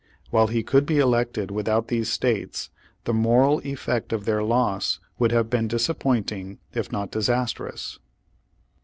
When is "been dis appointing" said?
5.47-6.57